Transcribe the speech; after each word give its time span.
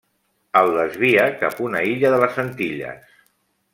El 0.61 0.69
desvia 0.77 1.27
cap 1.43 1.61
a 1.61 1.67
una 1.67 1.83
illa 1.91 2.11
de 2.15 2.21
les 2.25 2.41
Antilles. 2.45 3.17